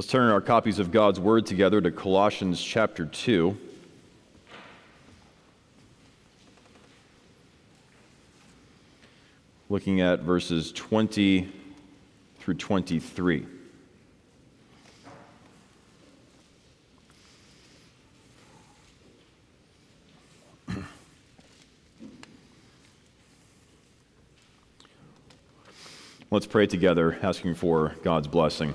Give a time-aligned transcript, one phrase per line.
[0.00, 3.54] Let's turn our copies of God's Word together to Colossians chapter 2.
[9.68, 11.52] Looking at verses 20
[12.38, 13.46] through 23.
[26.30, 28.72] Let's pray together, asking for God's blessing.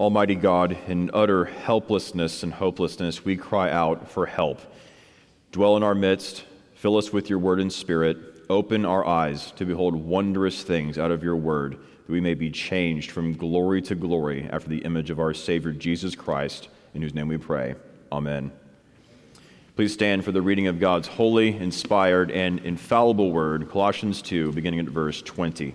[0.00, 4.58] Almighty God, in utter helplessness and hopelessness, we cry out for help.
[5.52, 8.16] Dwell in our midst, fill us with your word and spirit,
[8.48, 12.50] open our eyes to behold wondrous things out of your word, that we may be
[12.50, 17.12] changed from glory to glory after the image of our Savior Jesus Christ, in whose
[17.12, 17.74] name we pray.
[18.10, 18.52] Amen.
[19.76, 24.80] Please stand for the reading of God's holy, inspired, and infallible word, Colossians 2, beginning
[24.80, 25.74] at verse 20.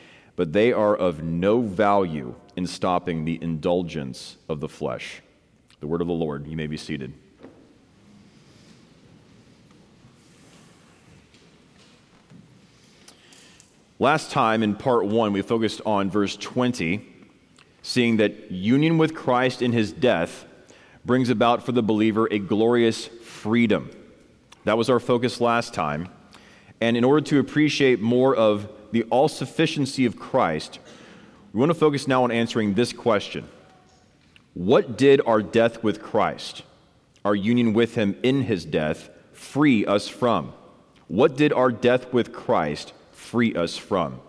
[0.35, 5.21] but they are of no value in stopping the indulgence of the flesh.
[5.79, 6.47] The word of the Lord.
[6.47, 7.13] You may be seated.
[13.99, 17.07] Last time in part one, we focused on verse 20,
[17.83, 20.45] seeing that union with Christ in his death
[21.05, 23.91] brings about for the believer a glorious freedom.
[24.63, 26.09] That was our focus last time.
[26.79, 30.79] And in order to appreciate more of the all sufficiency of Christ,
[31.53, 33.47] we want to focus now on answering this question
[34.53, 36.63] What did our death with Christ,
[37.25, 40.53] our union with Him in His death, free us from?
[41.07, 44.19] What did our death with Christ free us from?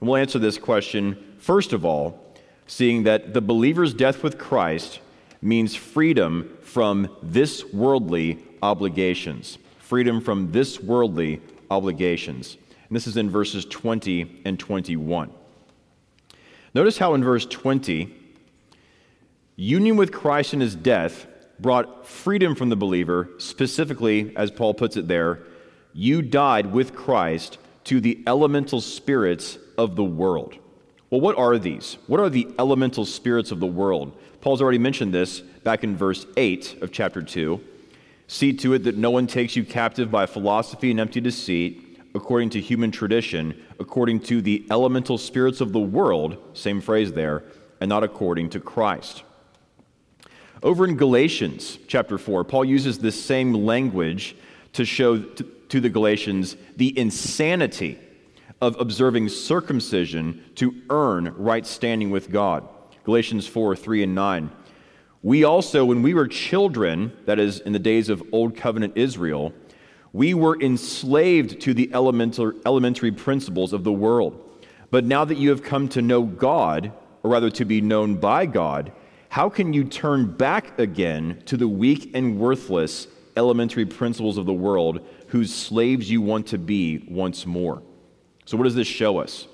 [0.00, 2.36] And we'll answer this question, first of all,
[2.66, 5.00] seeing that the believer's death with Christ
[5.40, 9.58] means freedom from this worldly obligations.
[9.80, 11.40] Freedom from this worldly
[11.70, 12.56] obligations.
[12.92, 15.30] And this is in verses 20 and 21.
[16.74, 18.14] Notice how in verse 20,
[19.56, 21.26] union with Christ in his death
[21.58, 25.38] brought freedom from the believer, specifically, as Paul puts it there,
[25.94, 30.58] you died with Christ to the elemental spirits of the world.
[31.08, 31.96] Well, what are these?
[32.08, 34.14] What are the elemental spirits of the world?
[34.42, 37.58] Paul's already mentioned this back in verse 8 of chapter 2.
[38.26, 41.81] See to it that no one takes you captive by philosophy and empty deceit,
[42.14, 47.42] according to human tradition, according to the elemental spirits of the world, same phrase there,
[47.80, 49.22] and not according to Christ.
[50.62, 54.36] Over in Galatians chapter 4, Paul uses this same language
[54.74, 57.98] to show to, to the Galatians the insanity
[58.60, 62.68] of observing circumcision to earn right standing with God.
[63.04, 64.50] Galatians 4 3 and 9.
[65.24, 69.52] We also, when we were children, that is, in the days of Old Covenant Israel,
[70.12, 74.38] we were enslaved to the elementary principles of the world.
[74.90, 76.92] But now that you have come to know God,
[77.22, 78.92] or rather to be known by God,
[79.30, 84.52] how can you turn back again to the weak and worthless elementary principles of the
[84.52, 87.82] world whose slaves you want to be once more?
[88.44, 89.46] So, what does this show us?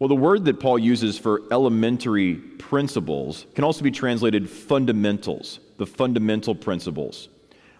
[0.00, 5.86] Well, the word that Paul uses for elementary principles can also be translated fundamentals, the
[5.86, 7.28] fundamental principles.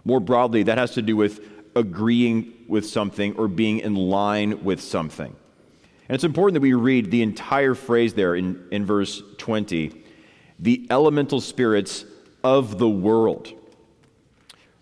[0.05, 1.41] More broadly, that has to do with
[1.77, 5.35] agreeing with something or being in line with something.
[6.09, 10.03] And it's important that we read the entire phrase there in, in verse 20
[10.61, 12.05] the elemental spirits
[12.45, 13.53] of the world.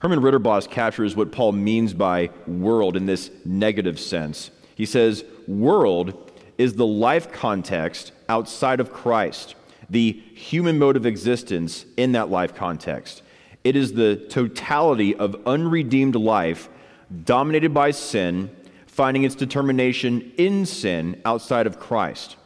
[0.00, 4.50] Herman Ridderbos captures what Paul means by world in this negative sense.
[4.74, 9.54] He says, World is the life context outside of Christ,
[9.88, 13.22] the human mode of existence in that life context.
[13.64, 16.68] It is the totality of unredeemed life
[17.24, 18.50] dominated by sin,
[18.86, 22.36] finding its determination in sin outside of Christ.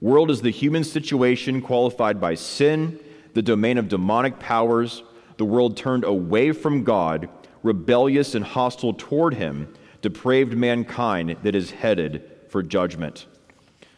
[0.00, 2.98] World is the human situation qualified by sin,
[3.32, 5.02] the domain of demonic powers,
[5.36, 7.28] the world turned away from God,
[7.62, 9.72] rebellious and hostile toward Him,
[10.02, 13.26] depraved mankind that is headed for judgment.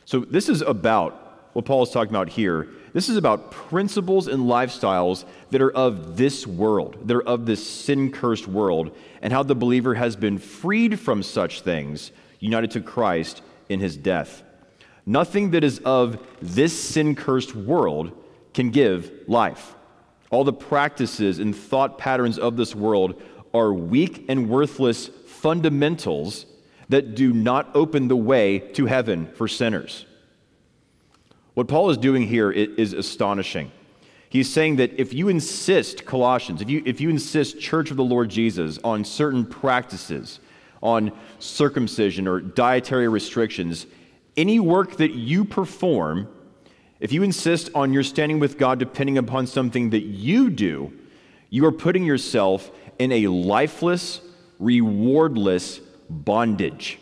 [0.04, 2.68] So, this is about what Paul is talking about here.
[2.96, 7.62] This is about principles and lifestyles that are of this world, that are of this
[7.62, 12.10] sin cursed world, and how the believer has been freed from such things,
[12.40, 14.43] united to Christ in his death.
[15.04, 18.12] Nothing that is of this sin cursed world
[18.54, 19.75] can give life.
[20.31, 23.20] All the practices and thought patterns of this world
[23.52, 26.46] are weak and worthless fundamentals
[26.88, 30.06] that do not open the way to heaven for sinners.
[31.56, 33.73] What Paul is doing here is astonishing.
[34.29, 38.05] He's saying that if you insist, Colossians, if you, if you insist, Church of the
[38.05, 40.38] Lord Jesus, on certain practices,
[40.82, 43.87] on circumcision or dietary restrictions,
[44.37, 46.29] any work that you perform,
[47.00, 50.93] if you insist on your standing with God depending upon something that you do,
[51.49, 54.20] you are putting yourself in a lifeless,
[54.59, 55.81] rewardless
[56.11, 56.99] bondage.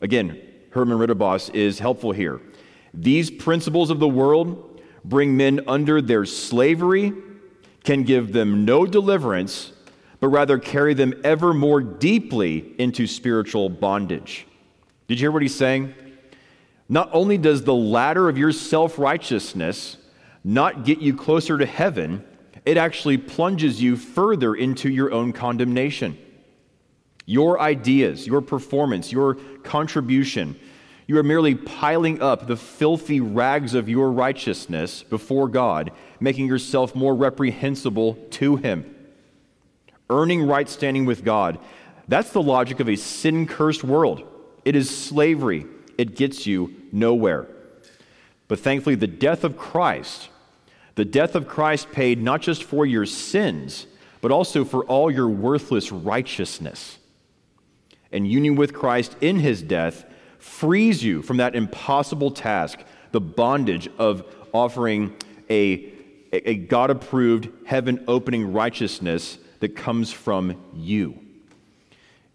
[0.00, 2.40] Again, Herman Ridderbos is helpful here.
[2.94, 7.12] These principles of the world bring men under their slavery,
[7.84, 9.72] can give them no deliverance,
[10.20, 14.46] but rather carry them ever more deeply into spiritual bondage.
[15.06, 15.94] Did you hear what he's saying?
[16.88, 19.96] Not only does the ladder of your self righteousness
[20.44, 22.24] not get you closer to heaven,
[22.64, 26.18] it actually plunges you further into your own condemnation.
[27.24, 30.58] Your ideas, your performance, your contribution,
[31.08, 35.90] you are merely piling up the filthy rags of your righteousness before God,
[36.20, 38.94] making yourself more reprehensible to Him.
[40.10, 41.58] Earning right standing with God.
[42.08, 44.22] That's the logic of a sin cursed world.
[44.66, 45.64] It is slavery,
[45.96, 47.48] it gets you nowhere.
[48.46, 50.28] But thankfully, the death of Christ,
[50.94, 53.86] the death of Christ paid not just for your sins,
[54.20, 56.98] but also for all your worthless righteousness.
[58.12, 60.04] And union with Christ in his death
[60.38, 62.80] frees you from that impossible task,
[63.12, 65.14] the bondage of offering
[65.50, 65.92] a,
[66.32, 71.18] a God approved, heaven opening righteousness that comes from you.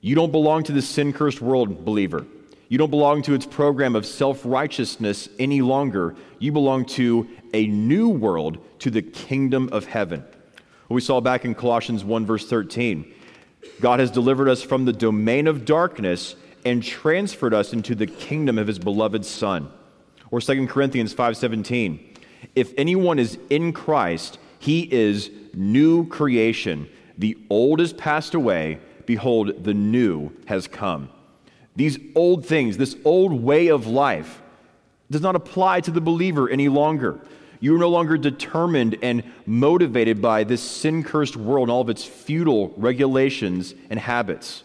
[0.02, 2.26] You don't belong to the sin cursed world, believer.
[2.68, 6.16] You don't belong to its program of self righteousness any longer.
[6.40, 10.26] You belong to a new world, to the kingdom of heaven.
[10.90, 13.14] We saw back in Colossians 1, verse 13.
[13.80, 18.58] God has delivered us from the domain of darkness and transferred us into the kingdom
[18.58, 19.70] of his beloved Son.
[20.32, 22.00] Or 2 Corinthians 5:17.
[22.56, 26.88] If anyone is in Christ, he is new creation.
[27.18, 31.10] The old is passed away, behold the new has come.
[31.76, 34.42] These old things, this old way of life
[35.10, 37.20] does not apply to the believer any longer.
[37.60, 41.90] You are no longer determined and motivated by this sin cursed world and all of
[41.90, 44.64] its futile regulations and habits.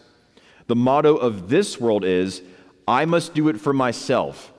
[0.69, 2.43] The motto of this world is,
[2.87, 4.53] I must do it for myself.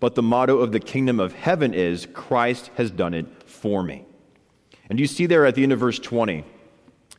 [0.00, 4.06] But the motto of the kingdom of heaven is, Christ has done it for me.
[4.88, 6.44] And you see there at the end of verse 20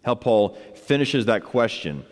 [0.04, 2.04] how Paul finishes that question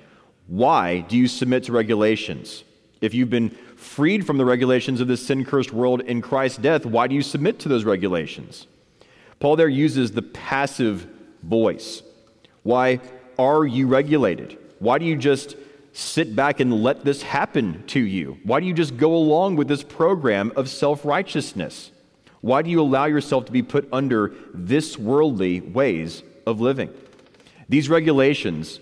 [0.46, 2.64] Why do you submit to regulations?
[3.02, 6.86] If you've been freed from the regulations of this sin cursed world in Christ's death,
[6.86, 8.68] why do you submit to those regulations?
[9.40, 11.08] Paul there uses the passive
[11.42, 12.04] voice.
[12.62, 13.00] Why
[13.40, 14.60] are you regulated?
[14.78, 15.56] Why do you just
[16.00, 18.38] sit back and let this happen to you?
[18.44, 21.92] Why do you just go along with this program of self righteousness?
[22.42, 26.90] Why do you allow yourself to be put under this worldly ways of living?
[27.68, 28.80] These regulations,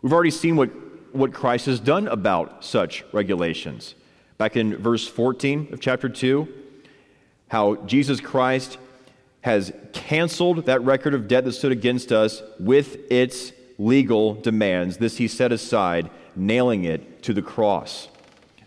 [0.00, 0.70] we've already seen what,
[1.14, 3.94] what Christ has done about such regulations.
[4.38, 6.48] Back in verse 14 of chapter 2,
[7.48, 8.78] how Jesus Christ
[9.42, 14.96] has canceled that record of debt that stood against us with its legal demands.
[14.96, 18.08] This he set aside nailing it to the cross.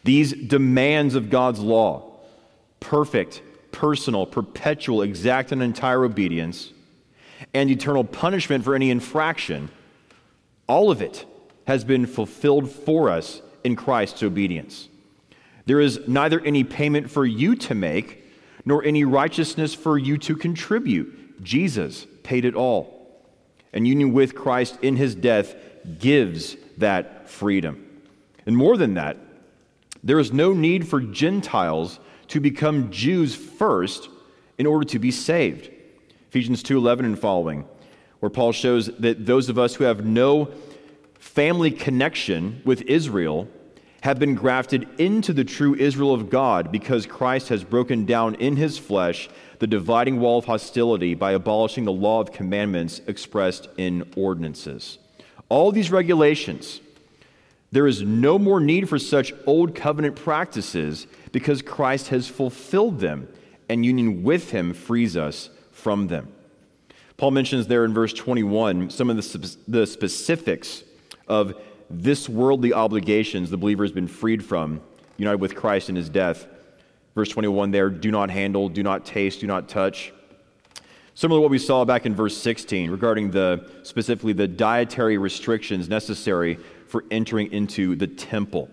[0.03, 2.11] These demands of God's law
[2.79, 3.41] perfect,
[3.71, 6.71] personal, perpetual, exact, and entire obedience,
[7.53, 9.69] and eternal punishment for any infraction
[10.67, 11.25] all of it
[11.67, 14.89] has been fulfilled for us in Christ's obedience.
[15.65, 18.23] There is neither any payment for you to make,
[18.65, 21.43] nor any righteousness for you to contribute.
[21.43, 22.91] Jesus paid it all.
[23.73, 25.55] And union with Christ in his death
[25.99, 27.85] gives that freedom.
[28.45, 29.17] And more than that,
[30.03, 34.09] there is no need for Gentiles to become Jews first
[34.57, 35.69] in order to be saved.
[36.29, 37.65] Ephesians 2:11 and following,
[38.19, 40.49] where Paul shows that those of us who have no
[41.19, 43.47] family connection with Israel
[44.01, 48.55] have been grafted into the true Israel of God because Christ has broken down in
[48.55, 49.27] his flesh
[49.57, 54.99] the dividing wall of hostility by abolishing the law of commandments expressed in ordinances.
[55.49, 56.81] All these regulations,
[57.71, 63.27] there is no more need for such old covenant practices because Christ has fulfilled them,
[63.69, 66.31] and union with him frees us from them.
[67.17, 70.83] Paul mentions there in verse 21 some of the, the specifics
[71.27, 71.55] of
[71.89, 74.81] this worldly obligations the believer has been freed from,
[75.17, 76.47] united with Christ in his death.
[77.13, 80.11] Verse 21 there do not handle, do not taste, do not touch.
[81.17, 85.87] Similar to what we saw back in verse 16 regarding the specifically the dietary restrictions
[85.87, 88.69] necessary for entering into the temple.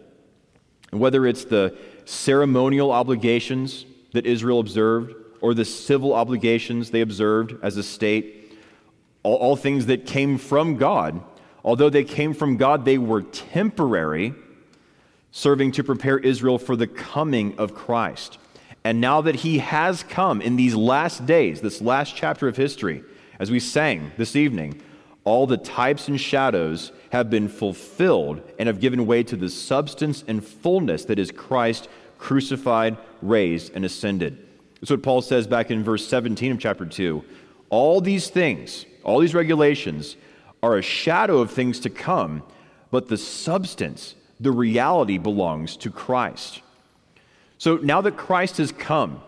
[0.91, 7.55] And whether it's the ceremonial obligations that Israel observed or the civil obligations they observed
[7.63, 8.59] as a state,
[9.23, 11.23] all, all things that came from God,
[11.65, 14.35] although they came from God, they were temporary,
[15.31, 18.39] serving to prepare Israel for the coming of Christ.
[18.85, 23.05] And now that he has come in these last days, this last chapter of history,
[23.39, 24.83] as we sang this evening,
[25.25, 30.25] all the types and shadows have been fulfilled and have given way to the substance
[30.27, 34.47] and fullness that is Christ crucified, raised, and ascended.
[34.81, 37.23] That's what Paul says back in verse 17 of chapter 2.
[37.69, 40.17] All these things, all these regulations,
[40.63, 42.43] are a shadow of things to come,
[42.91, 46.63] but the substance, the reality belongs to Christ.
[47.63, 49.23] So now that Christ has come,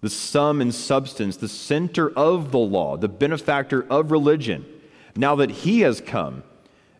[0.00, 4.64] the sum and substance, the center of the law, the benefactor of religion,
[5.16, 6.44] now that he has come,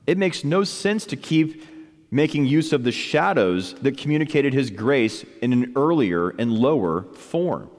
[0.04, 1.64] it makes no sense to keep
[2.10, 7.70] making use of the shadows that communicated his grace in an earlier and lower form.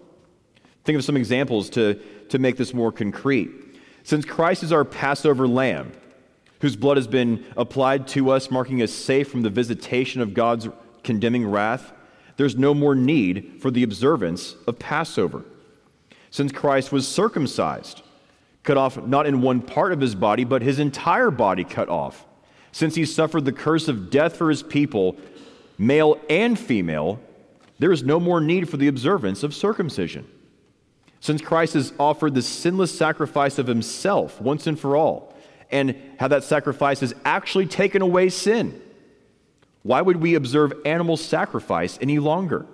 [0.85, 1.95] Think of some examples to,
[2.29, 3.51] to make this more concrete.
[4.03, 5.91] Since Christ is our Passover lamb,
[6.61, 10.69] whose blood has been applied to us, marking us safe from the visitation of God's
[11.03, 11.91] condemning wrath,
[12.37, 15.43] there's no more need for the observance of Passover.
[16.31, 18.01] Since Christ was circumcised,
[18.63, 22.25] cut off not in one part of his body, but his entire body cut off.
[22.71, 25.15] Since he suffered the curse of death for his people,
[25.77, 27.21] male and female,
[27.79, 30.27] there is no more need for the observance of circumcision.
[31.21, 35.33] Since Christ has offered the sinless sacrifice of himself once and for all,
[35.71, 38.81] and how that sacrifice has actually taken away sin
[39.85, 42.65] why would we observe animal sacrifice any longer?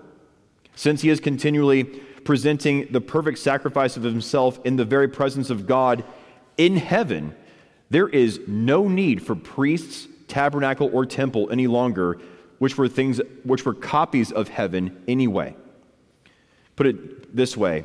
[0.75, 5.68] Since he is continually presenting the perfect sacrifice of himself in the very presence of
[5.68, 6.06] God
[6.56, 7.36] in heaven,
[7.89, 12.18] there is no need for priests, tabernacle, or temple any longer,
[12.60, 15.53] which were things which were copies of heaven anyway.
[16.77, 17.84] Put it this way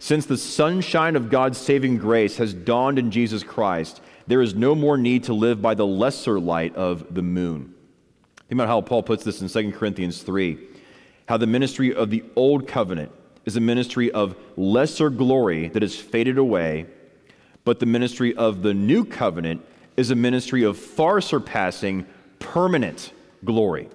[0.00, 4.74] since the sunshine of God's saving grace has dawned in Jesus Christ, there is no
[4.74, 7.73] more need to live by the lesser light of the moon.
[8.54, 10.56] Think about how Paul puts this in 2 Corinthians 3
[11.26, 13.10] how the ministry of the old covenant
[13.44, 16.86] is a ministry of lesser glory that has faded away,
[17.64, 19.60] but the ministry of the new covenant
[19.96, 22.06] is a ministry of far surpassing
[22.38, 23.12] permanent
[23.44, 23.88] glory.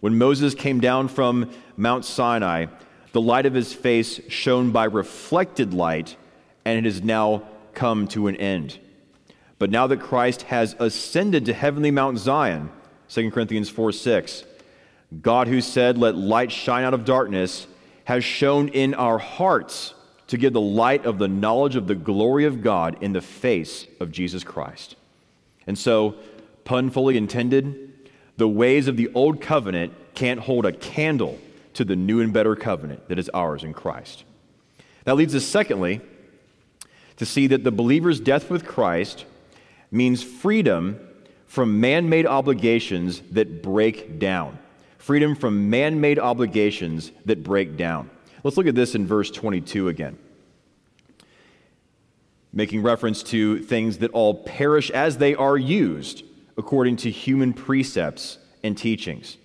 [0.00, 2.68] When Moses came down from Mount Sinai,
[3.12, 6.16] the light of his face shone by reflected light,
[6.64, 7.42] and it has now
[7.74, 8.78] come to an end.
[9.58, 12.70] But now that Christ has ascended to heavenly Mount Zion,
[13.08, 14.44] 2 Corinthians 4 6.
[15.22, 17.66] God, who said, Let light shine out of darkness,
[18.04, 19.94] has shone in our hearts
[20.26, 23.86] to give the light of the knowledge of the glory of God in the face
[24.00, 24.96] of Jesus Christ.
[25.66, 26.16] And so,
[26.64, 27.92] pun fully intended,
[28.36, 31.38] the ways of the old covenant can't hold a candle
[31.74, 34.24] to the new and better covenant that is ours in Christ.
[35.04, 36.00] That leads us, secondly,
[37.16, 39.24] to see that the believer's death with Christ
[39.90, 40.98] means freedom
[41.54, 44.58] from man made obligations that break down.
[44.98, 48.10] Freedom from man made obligations that break down.
[48.42, 50.18] Let's look at this in verse 22 again.
[52.52, 56.24] Making reference to things that all perish as they are used
[56.56, 59.36] according to human precepts and teachings.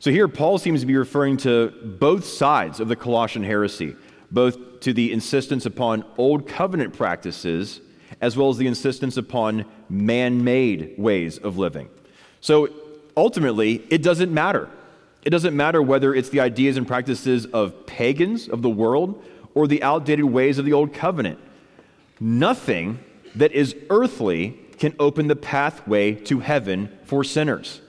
[0.00, 3.96] So here, Paul seems to be referring to both sides of the Colossian heresy,
[4.30, 7.80] both to the insistence upon old covenant practices
[8.20, 11.88] as well as the insistence upon man made ways of living.
[12.40, 12.70] So
[13.16, 14.68] ultimately, it doesn't matter.
[15.24, 19.22] It doesn't matter whether it's the ideas and practices of pagans of the world
[19.54, 21.38] or the outdated ways of the old covenant.
[22.18, 22.98] Nothing
[23.34, 27.80] that is earthly can open the pathway to heaven for sinners.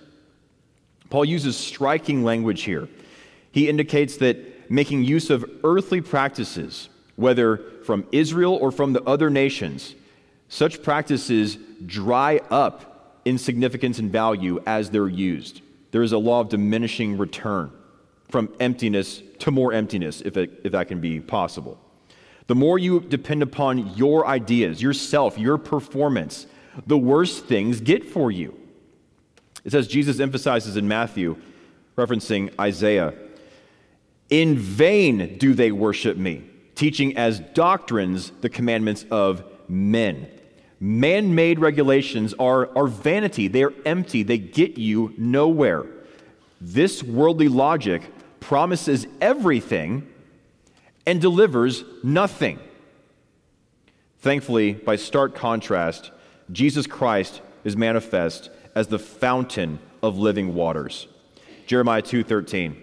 [1.10, 2.88] Paul uses striking language here.
[3.52, 9.30] He indicates that making use of earthly practices, whether from Israel or from the other
[9.30, 9.96] nations,
[10.54, 15.62] such practices dry up in significance and value as they're used.
[15.90, 17.72] There is a law of diminishing return
[18.30, 21.80] from emptiness to more emptiness, if, it, if that can be possible.
[22.46, 26.46] The more you depend upon your ideas, yourself, your performance,
[26.86, 28.56] the worse things get for you.
[29.66, 31.36] It says Jesus emphasizes in Matthew,
[31.98, 33.16] referencing Isaiah,
[34.30, 36.44] in vain do they worship me,
[36.76, 40.30] teaching as doctrines the commandments of men
[40.84, 45.86] man made regulations are, are vanity, they are empty, they get you nowhere.
[46.60, 48.02] This worldly logic
[48.42, 50.06] promises everything
[51.06, 52.60] and delivers nothing.
[54.20, 56.12] Thankfully, by stark contrast,
[56.52, 61.08] Jesus Christ is manifest as the fountain of living waters.
[61.66, 62.76] Jeremiah 2:13.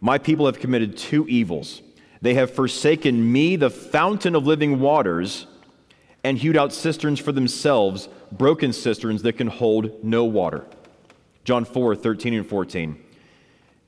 [0.00, 1.82] My people have committed two evils.
[2.20, 5.48] They have forsaken me, the fountain of living waters,
[6.24, 10.64] and hewed out cisterns for themselves, broken cisterns that can hold no water.
[11.44, 13.02] John 4, 13 and 14.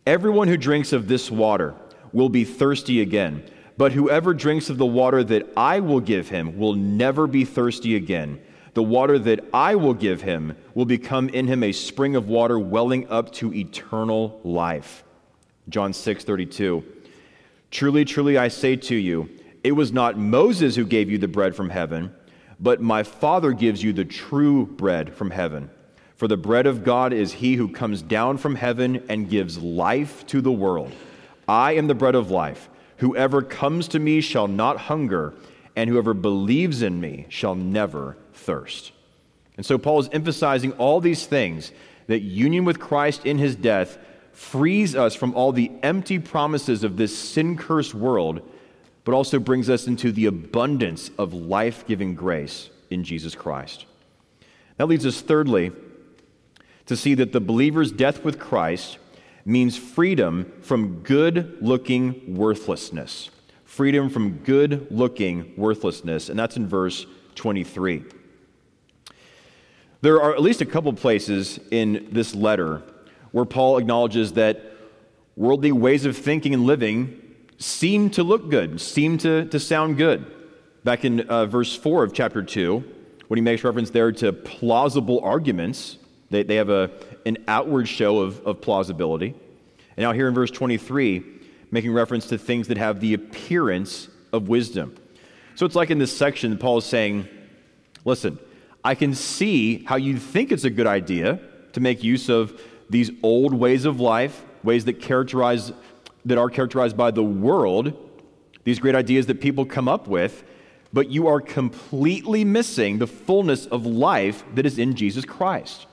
[0.07, 1.75] Everyone who drinks of this water
[2.13, 6.59] will be thirsty again, but whoever drinks of the water that I will give him
[6.59, 8.41] will never be thirsty again.
[8.75, 12.59] The water that I will give him will become in him a spring of water
[12.59, 15.05] welling up to eternal life.
[15.69, 16.85] John 6, 32.
[17.71, 19.31] Truly, truly, I say to you,
[19.63, 22.15] it was not Moses who gave you the bread from heaven,
[22.61, 25.71] but my Father gives you the true bread from heaven.
[26.17, 30.27] For the bread of God is he who comes down from heaven and gives life
[30.29, 30.93] to the world.
[31.49, 32.69] I am the bread of life.
[32.99, 35.35] Whoever comes to me shall not hunger,
[35.75, 38.93] and whoever believes in me shall never thirst.
[39.57, 41.73] And so Paul is emphasizing all these things
[42.07, 43.99] that union with Christ in his death
[44.33, 48.49] frees us from all the empty promises of this sin cursed world,
[49.05, 53.87] but also brings us into the abundance of life giving grace in Jesus Christ.
[54.77, 55.73] That leads us, thirdly,
[56.87, 58.99] to see that the believer's death with Christ
[59.45, 63.31] means freedom from good looking worthlessness.
[63.65, 66.29] Freedom from good looking worthlessness.
[66.29, 68.05] And that's in verse 23.
[70.01, 72.83] There are at least a couple places in this letter
[73.33, 74.63] where Paul acknowledges that
[75.37, 77.21] worldly ways of thinking and living
[77.65, 80.31] seem to look good, seem to, to sound good.
[80.85, 82.85] Back in uh, verse 4 of chapter 2,
[83.29, 85.97] when he makes reference there to plausible arguments,
[86.29, 86.91] they, they have a,
[87.25, 89.35] an outward show of, of plausibility.
[89.97, 91.25] And now, here in verse 23,
[91.71, 94.95] making reference to things that have the appearance of wisdom.
[95.55, 97.29] So it's like in this section, Paul is saying,
[98.05, 98.39] listen,
[98.85, 101.41] I can see how you think it's a good idea
[101.73, 102.61] to make use of
[102.91, 105.73] these old ways of life, ways that characterize
[106.25, 107.93] that are characterized by the world,
[108.65, 110.45] these great ideas that people come up with,
[110.93, 115.87] but you are completely missing the fullness of life that is in Jesus Christ.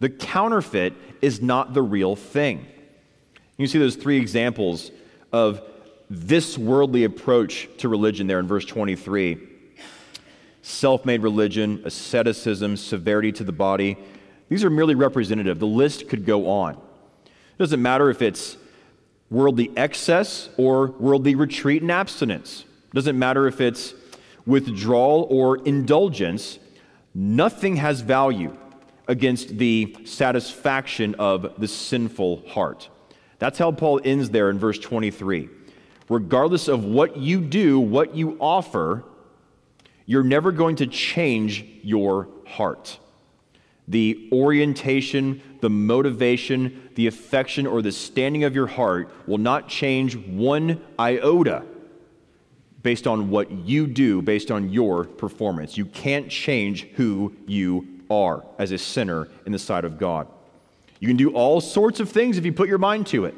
[0.00, 2.66] The counterfeit is not the real thing.
[3.58, 4.90] You see those three examples
[5.32, 5.60] of
[6.08, 9.38] this worldly approach to religion there in verse 23
[10.62, 13.96] self made religion, asceticism, severity to the body.
[14.48, 15.58] These are merely representative.
[15.58, 16.74] The list could go on.
[16.74, 18.56] It doesn't matter if it's
[19.30, 22.64] worldly excess or worldly retreat and abstinence.
[22.92, 23.94] Doesn't matter if it's
[24.44, 26.58] withdrawal or indulgence.
[27.14, 28.56] Nothing has value
[29.06, 32.88] against the satisfaction of the sinful heart.
[33.38, 35.48] That's how Paul ends there in verse 23.
[36.08, 39.04] Regardless of what you do, what you offer,
[40.06, 42.98] you're never going to change your heart.
[43.90, 50.16] The orientation, the motivation, the affection, or the standing of your heart will not change
[50.16, 51.64] one iota
[52.82, 55.76] based on what you do, based on your performance.
[55.76, 60.28] You can't change who you are as a sinner in the sight of God.
[61.00, 63.34] You can do all sorts of things if you put your mind to it,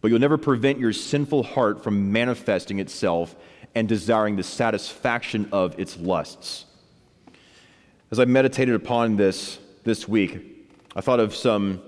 [0.00, 3.34] but you'll never prevent your sinful heart from manifesting itself
[3.74, 6.66] and desiring the satisfaction of its lusts.
[8.10, 10.66] As I meditated upon this this week,
[10.96, 11.82] I thought of some,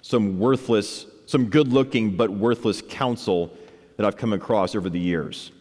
[0.00, 3.56] some worthless, some good looking but worthless counsel
[3.96, 5.52] that I've come across over the years.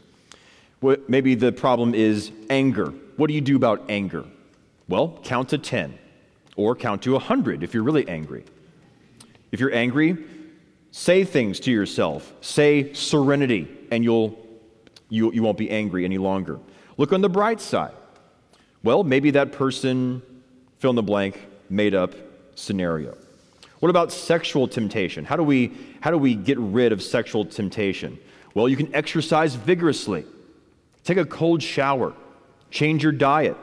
[1.07, 2.87] Maybe the problem is anger.
[3.17, 4.25] What do you do about anger?
[4.87, 5.99] Well, count to 10
[6.55, 8.43] or count to 100 if you're really angry.
[9.51, 10.17] If you're angry,
[10.89, 12.33] say things to yourself.
[12.41, 14.35] Say serenity, and you'll,
[15.09, 16.59] you, you won't be angry any longer.
[16.97, 17.93] Look on the bright side.
[18.83, 20.21] Well, maybe that person,
[20.79, 21.39] fill in the blank,
[21.69, 22.13] made up
[22.55, 23.15] scenario.
[23.79, 25.25] What about sexual temptation?
[25.25, 28.19] How do we, how do we get rid of sexual temptation?
[28.53, 30.25] Well, you can exercise vigorously,
[31.03, 32.13] take a cold shower,
[32.69, 33.57] change your diet,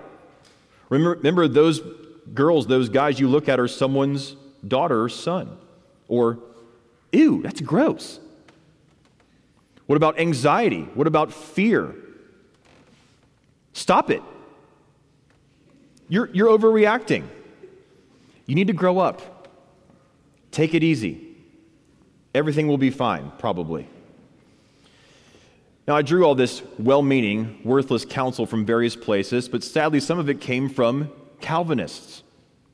[0.88, 1.80] Remember, remember those
[2.32, 5.56] girls, those guys you look at are someone's daughter or son.
[6.08, 6.38] Or,
[7.12, 8.20] ew, that's gross.
[9.86, 10.82] What about anxiety?
[10.94, 11.94] What about fear?
[13.72, 14.22] Stop it.
[16.08, 17.24] You're, you're overreacting.
[18.46, 19.48] You need to grow up.
[20.50, 21.36] Take it easy.
[22.34, 23.88] Everything will be fine, probably.
[25.86, 30.18] Now, I drew all this well meaning, worthless counsel from various places, but sadly, some
[30.18, 32.22] of it came from Calvinists.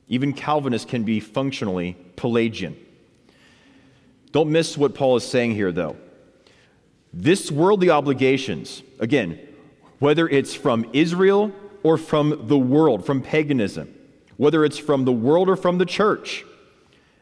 [0.07, 2.77] Even Calvinists can be functionally Pelagian.
[4.31, 5.95] Don't miss what Paul is saying here, though.
[7.13, 9.39] This worldly obligations, again,
[9.99, 11.53] whether it's from Israel
[11.85, 13.93] or from the world, from paganism,
[14.37, 16.43] whether it's from the world or from the church,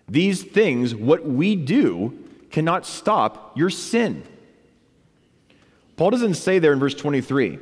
[0.08, 2.18] these things, what we do,
[2.50, 4.24] cannot stop your sin.
[5.98, 7.60] Paul doesn't say there in verse 23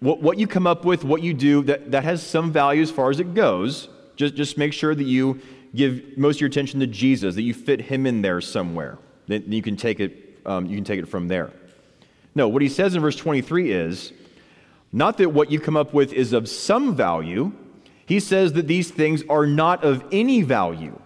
[0.00, 2.90] what, what you come up with, what you do, that, that has some value as
[2.90, 3.88] far as it goes.
[4.16, 5.38] Just, just make sure that you
[5.74, 8.96] give most of your attention to Jesus, that you fit him in there somewhere.
[9.26, 11.52] Then you can take it, um, you can take it from there.
[12.34, 14.12] No, what he says in verse 23 is
[14.94, 17.50] not that what you come up with is of some value,
[18.06, 20.96] he says that these things are not of any value.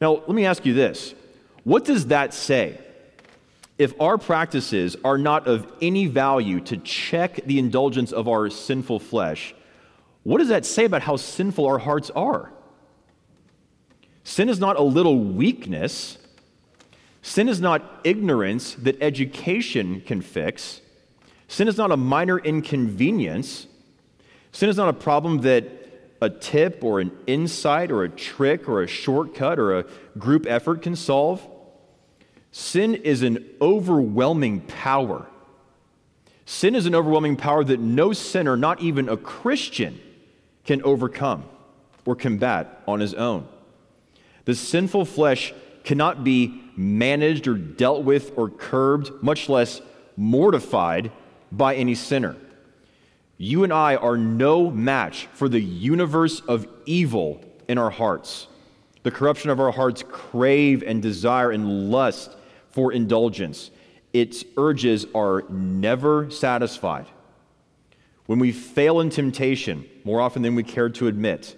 [0.00, 1.14] Now, let me ask you this
[1.64, 2.78] what does that say?
[3.76, 9.00] If our practices are not of any value to check the indulgence of our sinful
[9.00, 9.52] flesh,
[10.22, 12.52] what does that say about how sinful our hearts are?
[14.22, 16.18] Sin is not a little weakness.
[17.20, 20.82] Sin is not ignorance that education can fix.
[21.48, 23.66] Sin is not a minor inconvenience.
[24.52, 25.64] Sin is not a problem that
[26.20, 29.84] a tip or an insight or a trick or a shortcut or a
[30.18, 31.46] group effort can solve.
[32.50, 35.26] Sin is an overwhelming power.
[36.46, 40.00] Sin is an overwhelming power that no sinner, not even a Christian,
[40.64, 41.44] can overcome
[42.06, 43.46] or combat on his own.
[44.44, 45.52] The sinful flesh
[45.84, 49.80] cannot be managed or dealt with or curbed, much less
[50.16, 51.10] mortified
[51.56, 52.36] by any sinner.
[53.36, 58.46] You and I are no match for the universe of evil in our hearts.
[59.02, 62.36] The corruption of our hearts crave and desire and lust
[62.70, 63.70] for indulgence.
[64.12, 67.06] Its urges are never satisfied.
[68.26, 71.56] When we fail in temptation, more often than we care to admit,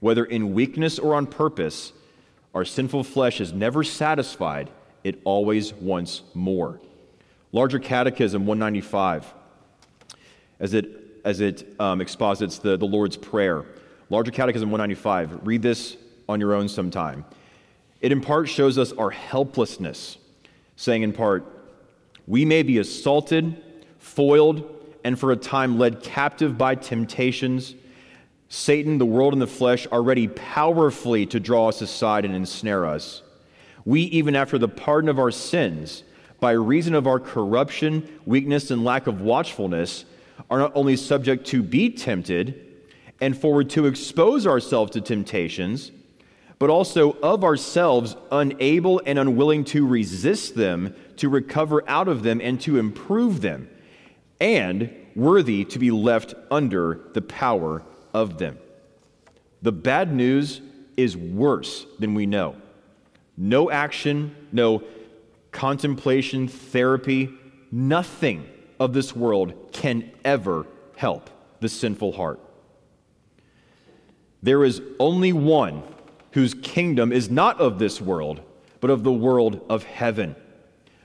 [0.00, 1.92] whether in weakness or on purpose,
[2.54, 4.70] our sinful flesh is never satisfied,
[5.04, 6.80] it always wants more.
[7.52, 9.34] Larger Catechism 195
[10.60, 13.64] as it, as it um, exposits the, the Lord's Prayer.
[14.10, 15.46] Larger Catechism 195.
[15.46, 15.96] Read this
[16.28, 17.24] on your own sometime.
[18.00, 20.18] It in part shows us our helplessness,
[20.76, 21.44] saying in part,
[22.26, 23.62] We may be assaulted,
[23.98, 24.72] foiled,
[25.04, 27.74] and for a time led captive by temptations.
[28.48, 32.86] Satan, the world, and the flesh are ready powerfully to draw us aside and ensnare
[32.86, 33.22] us.
[33.84, 36.04] We, even after the pardon of our sins,
[36.40, 40.04] by reason of our corruption, weakness, and lack of watchfulness,
[40.50, 42.62] are not only subject to be tempted
[43.20, 45.90] and forward to expose ourselves to temptations,
[46.58, 52.40] but also of ourselves unable and unwilling to resist them, to recover out of them,
[52.40, 53.68] and to improve them,
[54.40, 58.58] and worthy to be left under the power of them.
[59.62, 60.60] The bad news
[60.96, 62.56] is worse than we know.
[63.36, 64.82] No action, no
[65.56, 67.30] contemplation, therapy,
[67.72, 68.46] nothing
[68.78, 70.66] of this world can ever
[70.96, 72.38] help the sinful heart.
[74.42, 75.82] There is only one
[76.32, 78.42] whose kingdom is not of this world,
[78.80, 80.36] but of the world of heaven.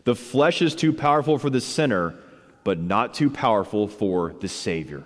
[0.03, 2.15] The flesh is too powerful for the sinner,
[2.65, 5.05] but not too powerful for the Savior.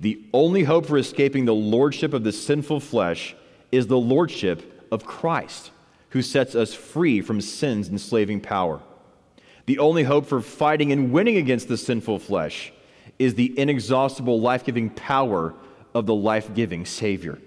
[0.00, 3.36] The only hope for escaping the lordship of the sinful flesh
[3.70, 5.70] is the lordship of Christ,
[6.10, 8.80] who sets us free from sin's enslaving power.
[9.66, 12.72] The only hope for fighting and winning against the sinful flesh
[13.18, 15.54] is the inexhaustible life giving power
[15.94, 17.38] of the life giving Savior.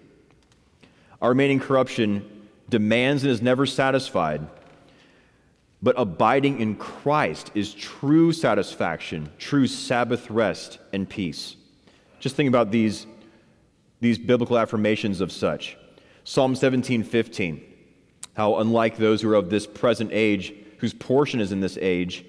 [1.21, 4.47] Our remaining corruption demands and is never satisfied,
[5.81, 11.55] but abiding in Christ is true satisfaction, true Sabbath rest and peace.
[12.19, 13.05] Just think about these,
[13.99, 15.77] these biblical affirmations of such.
[16.23, 17.72] Psalm 17 15,
[18.33, 22.25] how unlike those who are of this present age, whose portion is in this age.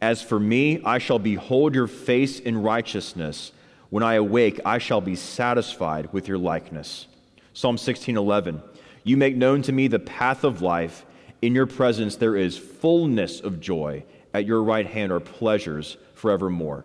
[0.00, 3.52] As for me, I shall behold your face in righteousness.
[3.90, 7.06] When I awake, I shall be satisfied with your likeness.
[7.52, 8.62] Psalm 16:11.
[9.04, 11.06] You make known to me the path of life.
[11.40, 14.04] In your presence there is fullness of joy.
[14.34, 16.84] At your right hand are pleasures forevermore.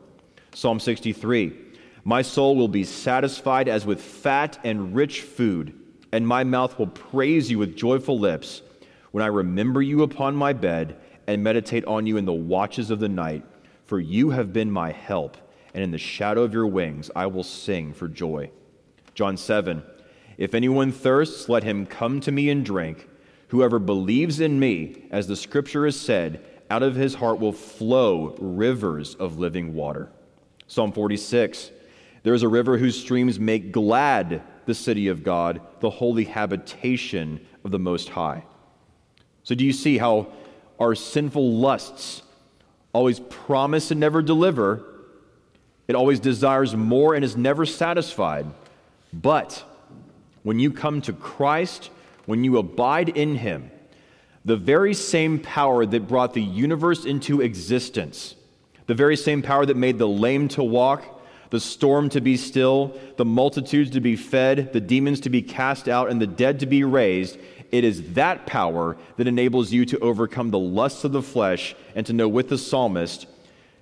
[0.54, 1.54] Psalm 63.
[2.06, 5.74] My soul will be satisfied as with fat and rich food,
[6.14, 8.62] and my mouth will praise you with joyful lips
[9.10, 10.96] when I remember you upon my bed
[11.26, 13.44] and meditate on you in the watches of the night,
[13.86, 15.38] for you have been my help,
[15.74, 18.52] and in the shadow of your wings I will sing for joy.
[19.16, 19.82] John 7
[20.38, 23.10] If anyone thirsts, let him come to me and drink.
[23.48, 28.36] Whoever believes in me, as the scripture has said, out of his heart will flow
[28.40, 30.12] rivers of living water.
[30.68, 31.72] Psalm 46
[32.22, 37.46] There is a river whose streams make glad the city of God, the holy habitation
[37.64, 38.44] of the Most High.
[39.44, 40.28] So, do you see how
[40.80, 42.24] our sinful lusts
[42.94, 44.86] always promise and never deliver?
[45.88, 48.46] It always desires more and is never satisfied.
[49.12, 49.64] But
[50.44, 51.90] when you come to Christ,
[52.26, 53.70] when you abide in Him,
[54.46, 58.36] the very same power that brought the universe into existence,
[58.88, 61.22] the very same power that made the lame to walk,
[61.54, 65.88] the storm to be still, the multitudes to be fed, the demons to be cast
[65.88, 67.38] out, and the dead to be raised,
[67.72, 72.08] it is that power that enables you to overcome the lusts of the flesh and
[72.08, 73.28] to know with the psalmist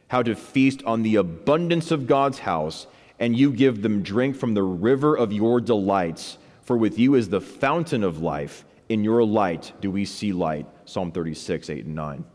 [0.10, 2.88] how to feast on the abundance of God's house,
[3.20, 6.38] and you give them drink from the river of your delights.
[6.64, 8.66] For with you is the fountain of life.
[8.90, 10.66] In your light do we see light.
[10.84, 12.26] Psalm 36, 8 and 9.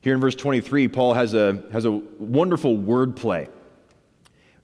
[0.00, 3.48] Here in verse 23, Paul has a, has a wonderful wordplay.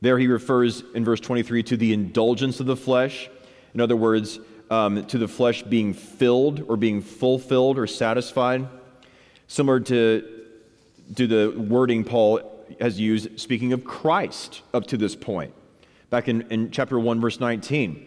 [0.01, 3.29] There he refers in verse 23 to the indulgence of the flesh.
[3.75, 4.39] In other words,
[4.71, 8.67] um, to the flesh being filled or being fulfilled or satisfied.
[9.49, 10.45] Similar to,
[11.17, 12.41] to the wording Paul
[12.81, 15.53] has used speaking of Christ up to this point.
[16.09, 18.07] Back in, in chapter 1, verse 19.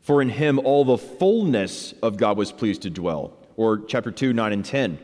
[0.00, 3.36] For in him all the fullness of God was pleased to dwell.
[3.56, 4.98] Or chapter 2, 9 and 10.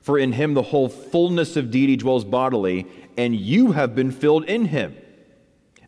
[0.00, 4.44] For in him the whole fullness of deity dwells bodily, and you have been filled
[4.44, 4.96] in him.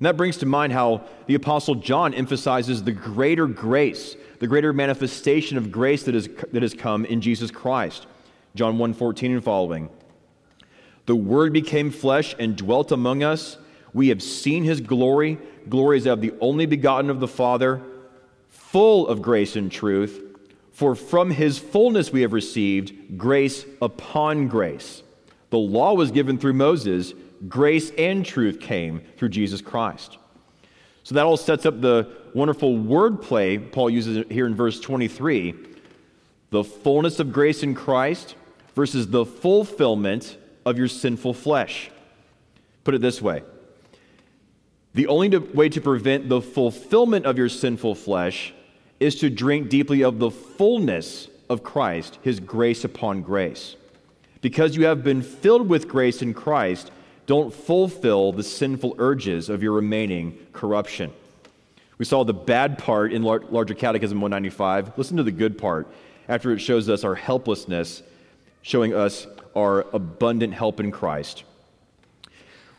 [0.05, 4.75] And that brings to mind how the Apostle John emphasizes the greater grace, the greater
[4.75, 8.07] manifestation of grace that, is, that has come in Jesus Christ.
[8.55, 9.89] John 1 14 and following.
[11.07, 13.57] The Word became flesh and dwelt among us.
[13.95, 15.39] We have seen his glory.
[15.71, 17.81] Glory is of the only begotten of the Father,
[18.51, 20.21] full of grace and truth.
[20.73, 25.03] For from his fullness we have received grace upon grace.
[25.49, 27.15] The law was given through Moses
[27.49, 30.19] grace and truth came through Jesus Christ.
[31.03, 35.55] So that all sets up the wonderful wordplay Paul uses here in verse 23
[36.51, 38.37] the fullness of grace in Christ
[38.75, 41.91] versus the fulfillment of your sinful flesh.
[42.85, 43.43] Put it this way
[44.95, 48.55] the only way to prevent the fulfillment of your sinful flesh
[49.01, 53.75] is to drink deeply of the fullness of Christ, his grace upon grace.
[54.41, 56.93] Because you have been filled with grace in Christ,
[57.27, 61.13] don't fulfill the sinful urges of your remaining corruption.
[61.97, 64.99] We saw the bad part in Larger Catechism 195.
[64.99, 65.87] Listen to the good part
[66.29, 68.03] after it shows us our helplessness,
[68.63, 71.45] showing us our abundant help in Christ.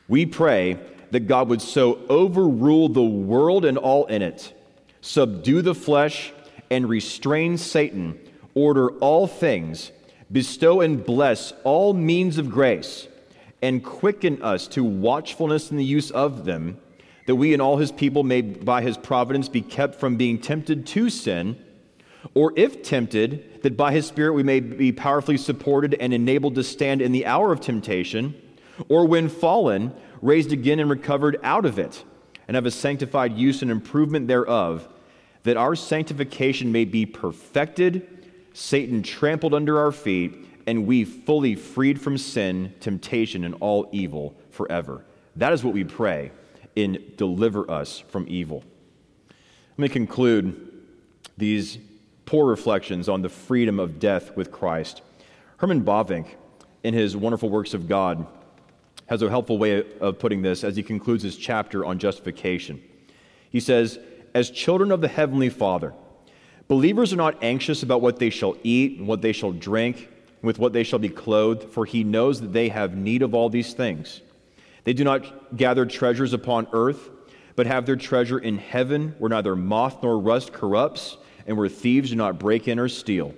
[0.08, 0.77] We pray
[1.12, 4.53] that God would so overrule the world and all in it,
[5.01, 6.34] subdue the flesh,
[6.69, 8.19] and restrain Satan,
[8.53, 9.91] order all things,
[10.31, 13.08] bestow and bless all means of grace
[13.65, 16.78] and quicken us to watchfulness in the use of them,
[17.25, 20.86] that we and all his people may by his providence be kept from being tempted
[20.86, 21.58] to sin,
[22.36, 26.63] or if tempted, that by his Spirit we may be powerfully supported and enabled to
[26.63, 28.39] stand in the hour of temptation,
[28.88, 32.04] or when fallen, raised again and recovered out of it,
[32.47, 34.88] and have a sanctified use and improvement thereof,
[35.41, 38.08] that our sanctification may be perfected,
[38.54, 44.36] Satan trampled under our feet, and we fully freed from sin, temptation, and all evil
[44.49, 45.06] forever.
[45.36, 46.32] That is what we pray
[46.75, 48.63] in deliver us from evil.
[49.78, 50.84] Let me conclude
[51.38, 51.78] these
[52.25, 55.01] poor reflections on the freedom of death with Christ.
[55.58, 56.28] Herman Bavinck,
[56.84, 58.25] in his wonderful works of God,
[59.08, 62.82] has a helpful way of putting this as he concludes his chapter on justification.
[63.49, 63.99] He says,
[64.34, 65.93] As children of the Heavenly Father,
[66.67, 70.10] believers are not anxious about what they shall eat and what they shall drink
[70.45, 73.49] with what they shall be clothed, for he knows that they have need of all
[73.49, 74.21] these things.
[74.84, 77.10] They do not gather treasures upon earth,
[77.55, 82.12] but have their treasure in heaven, where neither moth nor rust corrupts, and where thieves
[82.12, 83.34] do not break in or steal.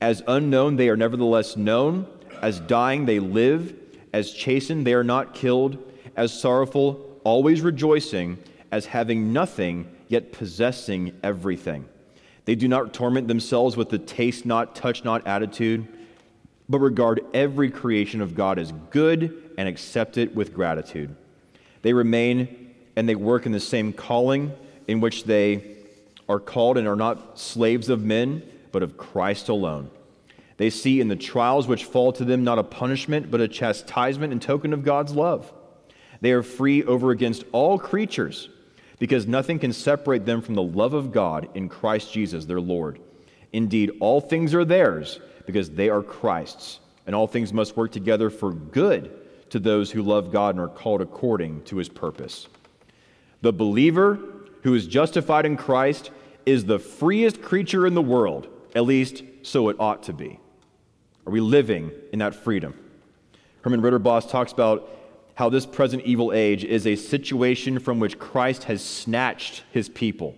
[0.00, 2.06] As unknown, they are nevertheless known.
[2.40, 3.74] As dying, they live.
[4.12, 5.78] As chastened, they are not killed.
[6.16, 8.38] As sorrowful, always rejoicing.
[8.72, 11.86] As having nothing, yet possessing everything.
[12.44, 15.86] They do not torment themselves with the taste not, touch not attitude
[16.70, 21.14] but regard every creation of God as good and accept it with gratitude.
[21.82, 24.52] They remain and they work in the same calling
[24.86, 25.76] in which they
[26.28, 29.90] are called and are not slaves of men, but of Christ alone.
[30.58, 34.32] They see in the trials which fall to them not a punishment, but a chastisement
[34.32, 35.52] and token of God's love.
[36.20, 38.48] They are free over against all creatures,
[39.00, 43.00] because nothing can separate them from the love of God in Christ Jesus their Lord.
[43.52, 45.18] Indeed, all things are theirs
[45.50, 49.10] because they are Christ's, and all things must work together for good
[49.50, 52.46] to those who love God and are called according to his purpose.
[53.42, 54.18] The believer
[54.62, 56.10] who is justified in Christ
[56.46, 60.38] is the freest creature in the world, at least so it ought to be.
[61.26, 62.74] Are we living in that freedom?
[63.62, 64.88] Herman Ridderbos talks about
[65.34, 70.34] how this present evil age is a situation from which Christ has snatched his people,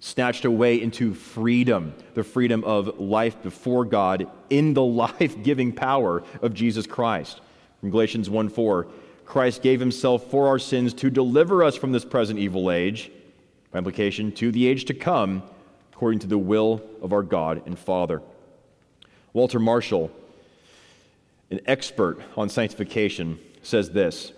[0.00, 6.22] snatched away into freedom, the freedom of life before God in the life giving power
[6.42, 7.40] of Jesus Christ.
[7.80, 8.86] From Galatians 1 4,
[9.24, 13.10] Christ gave himself for our sins to deliver us from this present evil age,
[13.72, 15.42] by implication, to the age to come,
[15.92, 18.22] according to the will of our God and Father.
[19.32, 20.10] Walter Marshall,
[21.50, 24.32] an expert on sanctification, says this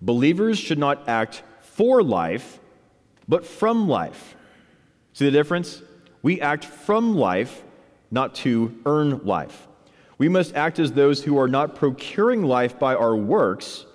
[0.00, 2.58] Believers should not act for life,
[3.28, 4.36] but from life.
[5.12, 5.82] See the difference?
[6.22, 7.62] We act from life,
[8.10, 9.66] not to earn life.
[10.18, 13.86] We must act as those who are not procuring life by our works,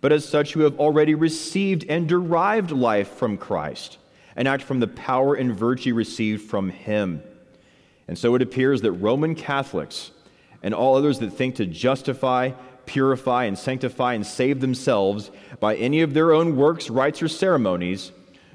[0.00, 3.98] but as such who have already received and derived life from Christ,
[4.36, 7.22] and act from the power and virtue received from Him.
[8.08, 10.12] And so it appears that Roman Catholics
[10.62, 12.52] and all others that think to justify,
[12.86, 15.30] purify, and sanctify and save themselves
[15.60, 18.12] by any of their own works, rites, or ceremonies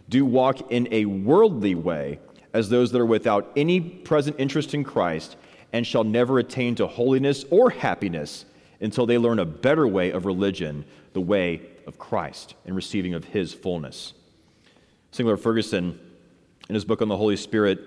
[0.09, 2.19] do walk in a worldly way
[2.53, 5.35] as those that are without any present interest in Christ
[5.73, 8.45] and shall never attain to holiness or happiness
[8.79, 13.25] until they learn a better way of religion, the way of Christ, and receiving of
[13.25, 14.13] his fullness.
[15.11, 15.99] Sinclair Ferguson,
[16.69, 17.79] in his book on the Holy Spirit,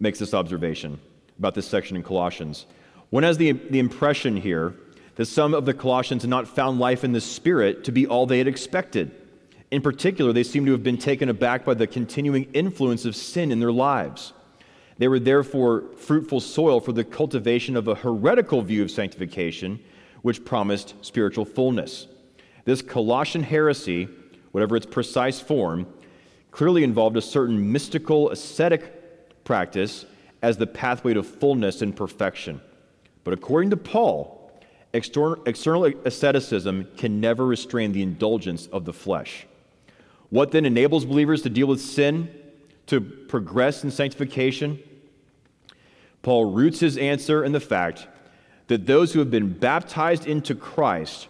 [0.00, 0.98] makes this observation
[1.38, 2.66] about this section in Colossians.
[3.10, 4.74] One has the, the impression here
[5.16, 8.26] that some of the Colossians had not found life in the Spirit to be all
[8.26, 9.12] they had expected.
[9.74, 13.50] In particular, they seem to have been taken aback by the continuing influence of sin
[13.50, 14.32] in their lives.
[14.98, 19.80] They were therefore fruitful soil for the cultivation of a heretical view of sanctification,
[20.22, 22.06] which promised spiritual fullness.
[22.64, 24.06] This Colossian heresy,
[24.52, 25.88] whatever its precise form,
[26.52, 30.06] clearly involved a certain mystical ascetic practice
[30.40, 32.60] as the pathway to fullness and perfection.
[33.24, 34.52] But according to Paul,
[34.92, 39.48] external asceticism can never restrain the indulgence of the flesh.
[40.30, 42.28] What then enables believers to deal with sin?
[42.86, 44.78] to progress in sanctification?
[46.22, 48.06] Paul roots his answer in the fact
[48.68, 51.28] that those who have been baptized into Christ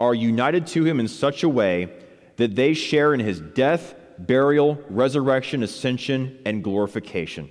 [0.00, 1.92] are united to him in such a way
[2.36, 7.50] that they share in his death, burial, resurrection, ascension, and glorification.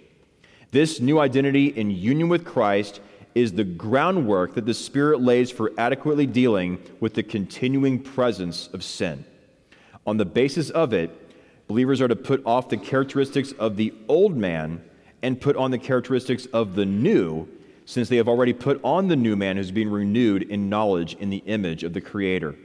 [0.72, 3.02] This new identity in union with Christ
[3.36, 8.84] is the groundwork that the Spirit lays for adequately dealing with the continuing presence of
[8.84, 9.26] sin.
[10.10, 11.12] On the basis of it,
[11.70, 14.84] Believers are to put off the characteristics of the old man
[15.22, 17.48] and put on the characteristics of the new,
[17.86, 21.30] since they have already put on the new man who's being renewed in knowledge in
[21.30, 22.56] the image of the Creator.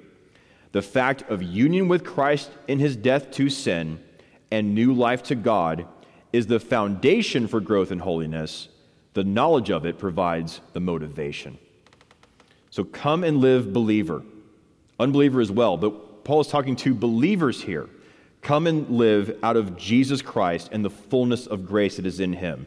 [0.73, 4.03] The fact of union with Christ in his death to sin
[4.51, 5.87] and new life to God
[6.33, 8.69] is the foundation for growth in holiness.
[9.13, 11.59] The knowledge of it provides the motivation.
[12.71, 14.23] So come and live believer.
[14.99, 15.93] Unbeliever as well, but
[16.25, 17.89] Paul is talking to believers here.
[18.41, 22.33] Come and live out of Jesus Christ and the fullness of grace that is in
[22.33, 22.67] him.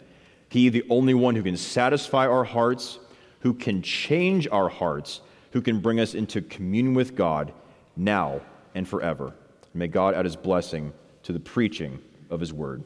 [0.49, 2.99] He, the only one who can satisfy our hearts,
[3.41, 7.53] who can change our hearts, who can bring us into communion with God
[7.95, 8.41] now
[8.75, 9.33] and forever.
[9.73, 10.93] May God add his blessing
[11.23, 12.83] to the preaching of his word.